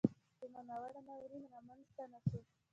کومه 0.39 0.61
ناوړه 0.67 1.01
ناورین 1.07 1.43
را 1.51 1.59
مینځته 1.67 2.03
نه 2.11 2.19
سو. 2.27 2.39